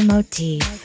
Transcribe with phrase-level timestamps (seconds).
[0.00, 0.81] Motif.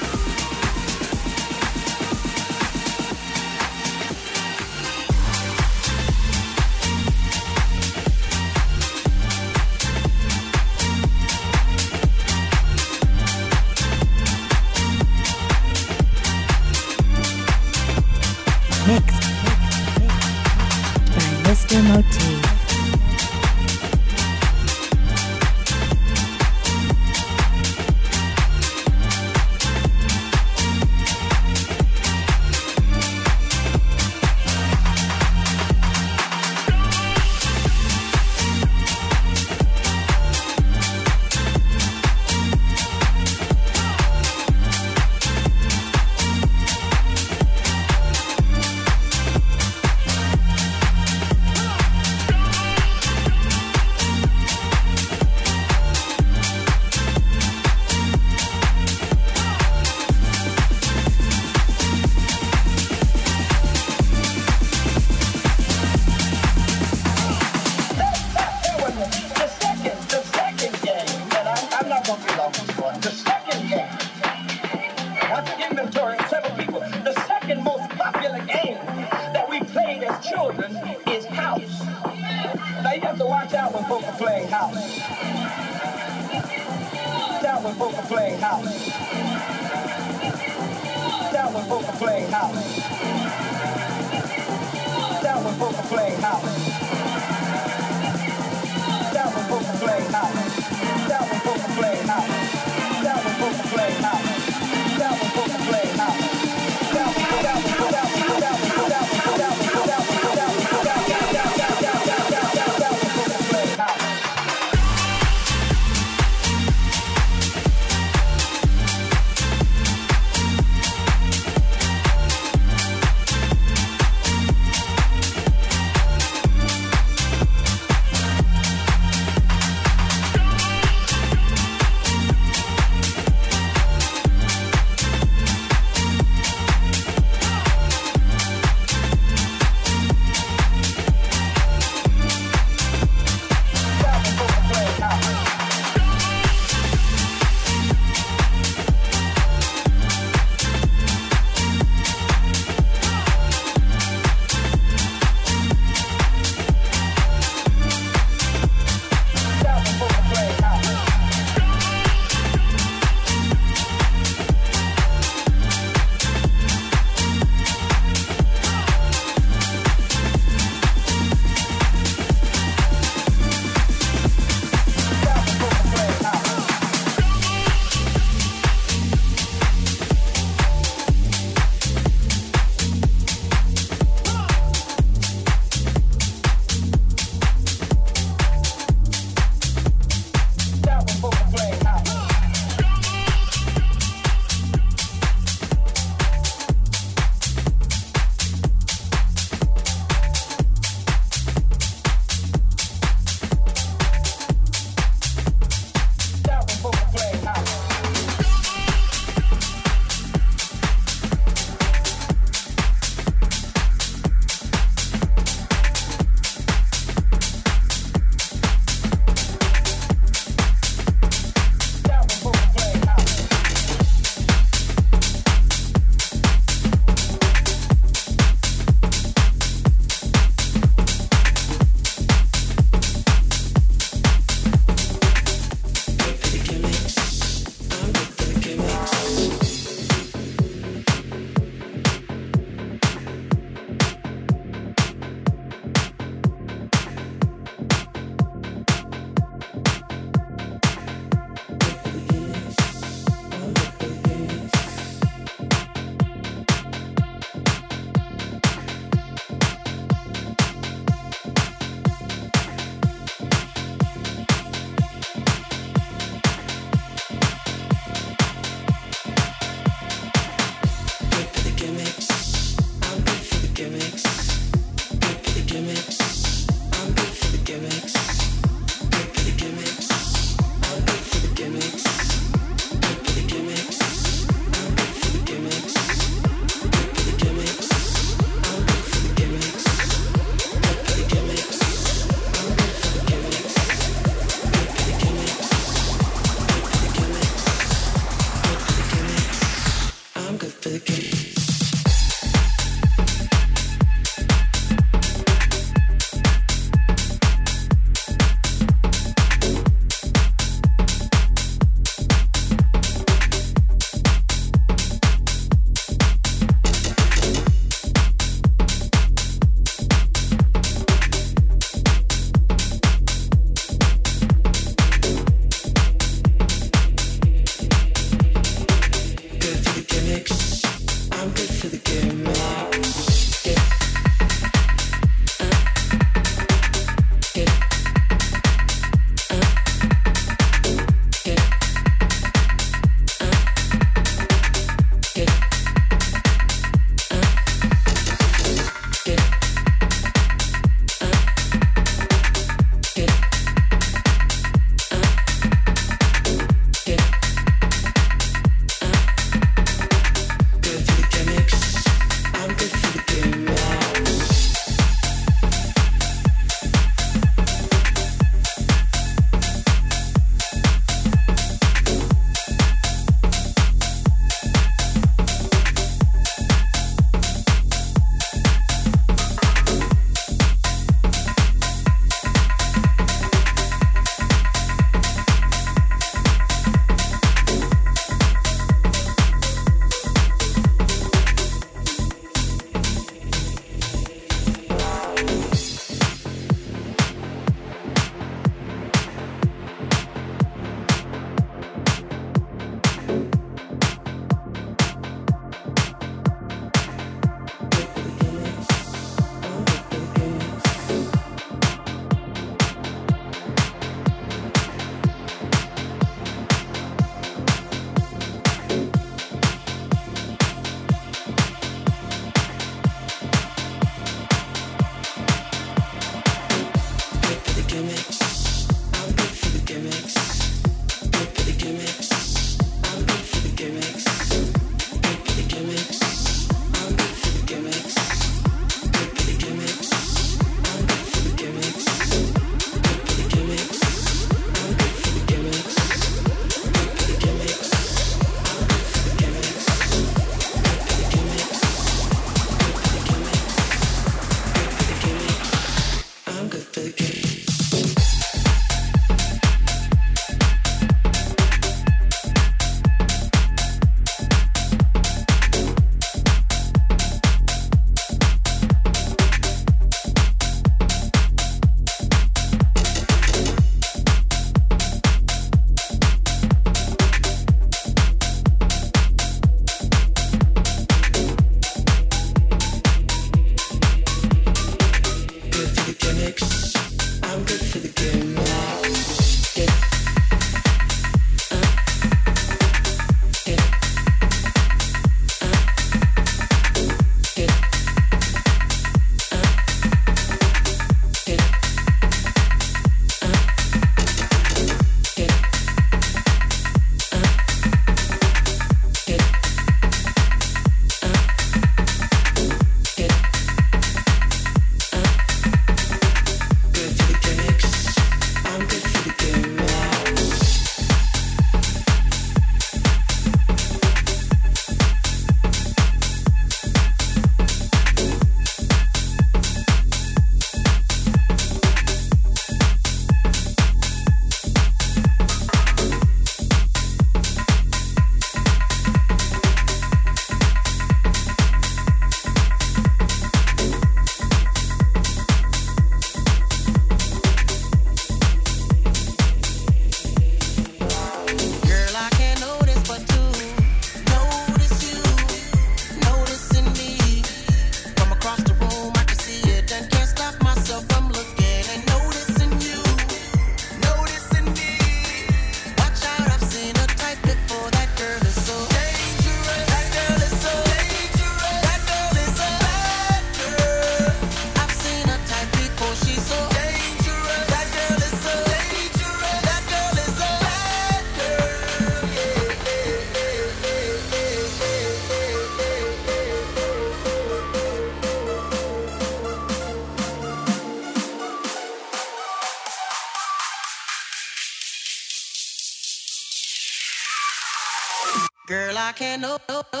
[599.21, 599.97] Can't no, oh, no, oh, no, oh.
[599.99, 600.00] no.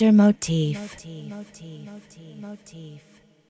[0.00, 0.12] Mixed.
[0.14, 0.78] Motif.
[1.28, 1.84] Motif.
[1.84, 2.40] Motif.
[2.40, 3.27] Motif.